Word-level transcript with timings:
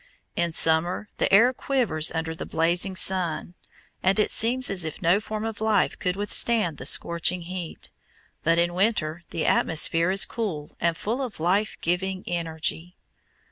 In 0.35 0.51
summer 0.51 1.09
the 1.19 1.31
air 1.31 1.53
quivers 1.53 2.11
under 2.11 2.33
the 2.33 2.43
blazing 2.47 2.95
sun, 2.95 3.53
and 4.01 4.17
it 4.17 4.31
seems 4.31 4.71
as 4.71 4.83
if 4.83 4.99
no 4.99 5.19
form 5.21 5.45
of 5.45 5.61
life 5.61 5.99
could 5.99 6.15
withstand 6.15 6.77
the 6.79 6.87
scorching 6.87 7.41
heat, 7.43 7.91
but 8.43 8.57
in 8.57 8.73
winter 8.73 9.21
the 9.29 9.45
atmosphere 9.45 10.09
is 10.09 10.25
cool 10.25 10.75
and 10.81 10.97
full 10.97 11.21
of 11.21 11.39
life 11.39 11.77
giving 11.81 12.23
energy. 12.25 12.95